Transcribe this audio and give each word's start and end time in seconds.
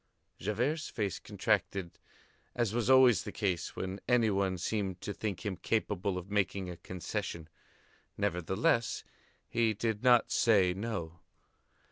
Javert's 0.39 0.89
face 0.89 1.19
contracted 1.19 1.99
as 2.55 2.73
was 2.73 2.89
always 2.89 3.21
the 3.23 3.31
case 3.31 3.75
when 3.75 3.99
any 4.07 4.31
one 4.31 4.57
seemed 4.57 4.99
to 5.01 5.13
think 5.13 5.45
him 5.45 5.55
capable 5.57 6.17
of 6.17 6.31
making 6.31 6.71
a 6.71 6.77
concession. 6.77 7.47
Nevertheless, 8.17 9.03
he 9.47 9.75
did 9.75 10.01
not 10.01 10.31
say 10.31 10.73
"no." 10.73 11.19